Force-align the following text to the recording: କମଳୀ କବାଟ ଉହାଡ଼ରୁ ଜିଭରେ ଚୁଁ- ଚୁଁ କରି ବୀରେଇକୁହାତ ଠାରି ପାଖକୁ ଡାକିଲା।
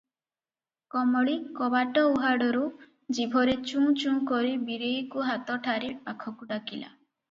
କମଳୀ 0.95 1.35
କବାଟ 1.59 2.05
ଉହାଡ଼ରୁ 2.15 2.65
ଜିଭରେ 3.19 3.57
ଚୁଁ- 3.71 3.95
ଚୁଁ 4.01 4.17
କରି 4.35 4.59
ବୀରେଇକୁହାତ 4.67 5.63
ଠାରି 5.71 5.97
ପାଖକୁ 6.11 6.55
ଡାକିଲା। 6.55 6.87